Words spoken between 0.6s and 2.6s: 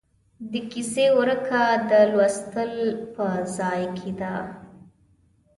کیسې ورکه د لوست